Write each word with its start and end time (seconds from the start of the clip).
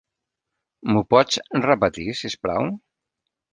M'ho 0.91 1.03
pots 1.15 1.37
repetir, 1.67 2.09
sisplau? 2.23 2.75